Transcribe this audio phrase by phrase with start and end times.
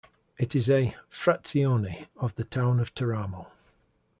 [0.39, 3.51] It is a "frazione" of the town of Teramo.